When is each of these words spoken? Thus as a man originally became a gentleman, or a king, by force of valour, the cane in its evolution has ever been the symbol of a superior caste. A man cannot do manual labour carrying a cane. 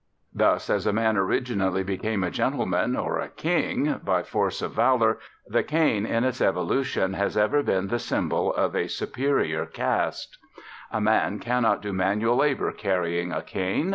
Thus 0.33 0.67
as 0.71 0.87
a 0.87 0.93
man 0.93 1.15
originally 1.15 1.83
became 1.83 2.23
a 2.23 2.31
gentleman, 2.31 2.95
or 2.95 3.19
a 3.19 3.27
king, 3.29 4.01
by 4.03 4.23
force 4.23 4.63
of 4.63 4.71
valour, 4.73 5.19
the 5.47 5.61
cane 5.61 6.07
in 6.07 6.23
its 6.23 6.41
evolution 6.41 7.13
has 7.13 7.37
ever 7.37 7.61
been 7.61 7.87
the 7.89 7.99
symbol 7.99 8.51
of 8.51 8.75
a 8.75 8.87
superior 8.89 9.67
caste. 9.67 10.39
A 10.91 10.99
man 10.99 11.37
cannot 11.37 11.83
do 11.83 11.93
manual 11.93 12.37
labour 12.37 12.71
carrying 12.71 13.31
a 13.31 13.43
cane. 13.43 13.89